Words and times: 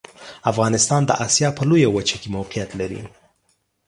افغانستان 0.51 1.01
د 1.05 1.11
اسیا 1.25 1.49
په 1.57 1.63
لویه 1.69 1.89
وچه 1.95 2.17
کې 2.21 2.29
موقعیت 2.37 2.69
لري. 2.79 3.01